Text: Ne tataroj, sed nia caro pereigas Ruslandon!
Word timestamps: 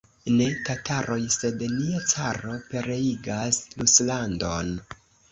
Ne 0.37 0.45
tataroj, 0.67 1.17
sed 1.33 1.59
nia 1.73 1.99
caro 2.13 2.55
pereigas 2.71 3.59
Ruslandon! 3.83 4.73